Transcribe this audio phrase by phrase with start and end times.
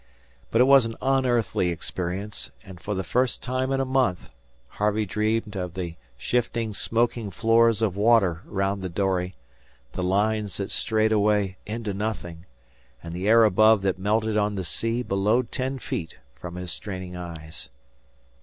[0.49, 4.31] But it was an unearthly experience, and, for the first time in a month,
[4.67, 9.35] Harvey dreamed of the shifting, smoking floors of water round the dory,
[9.91, 12.47] the lines that strayed away into nothing,
[13.03, 17.15] and the air above that melted on the sea below ten feet from his straining
[17.15, 17.69] eyes.